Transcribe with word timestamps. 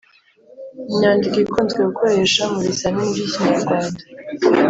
Imyandiko 0.91 1.35
ikunzwe 1.43 1.79
gukoreshwa 1.89 2.43
mubizami 2.53 3.01
by’ikinyarwanda 3.11 4.01